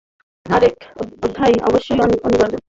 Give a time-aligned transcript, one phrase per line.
[0.45, 0.75] আরেক
[1.23, 2.53] অধ্যায় অবশ্যই অনিবার্য।